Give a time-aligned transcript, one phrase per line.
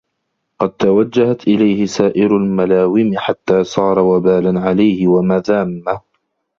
[0.59, 5.83] قَدْ تَوَجَّهَتْ إلَيْهِ سَائِرُ الْمَلَاوِمِ حَتَّى صَارَ وَبَالًا عَلَيْهِ وَمَذَامَّ